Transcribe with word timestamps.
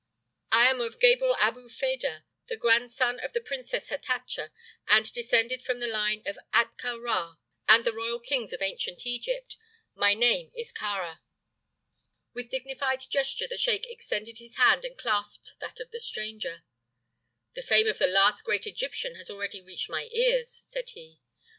"I 0.51 0.67
am 0.67 0.81
of 0.81 0.97
Gebel 0.97 1.35
Abu 1.37 1.69
Fedah, 1.69 2.23
the 2.47 2.57
grandson 2.57 3.19
of 3.19 3.33
the 3.33 3.39
Princess 3.39 3.89
Hatatcha, 3.89 4.49
and 4.87 5.13
descended 5.13 5.61
from 5.63 5.79
the 5.79 5.85
line 5.85 6.23
of 6.25 6.39
Ahtka 6.51 6.97
Rā 6.99 7.37
and 7.69 7.85
the 7.85 7.93
royal 7.93 8.19
kings 8.19 8.51
of 8.51 8.63
ancient 8.63 9.05
Egypt. 9.05 9.57
My 9.93 10.15
name 10.15 10.51
is 10.55 10.73
Kāra." 10.73 11.19
With 12.33 12.49
dignified 12.49 13.01
gesture 13.11 13.45
the 13.47 13.57
sheik 13.59 13.85
extended 13.91 14.39
his 14.39 14.55
hand 14.55 14.85
and 14.85 14.97
clasped 14.97 15.53
that 15.59 15.79
of 15.79 15.91
the 15.91 15.99
stranger. 15.99 16.63
"The 17.53 17.61
fame 17.61 17.85
of 17.87 17.99
the 17.99 18.07
last 18.07 18.43
great 18.43 18.65
Egyptian 18.65 19.13
has 19.17 19.29
already 19.29 19.61
reached 19.61 19.87
my 19.91 20.05
ears," 20.11 20.63
said 20.65 20.89
he. 20.89 21.19